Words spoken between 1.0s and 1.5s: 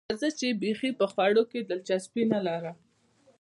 خوړو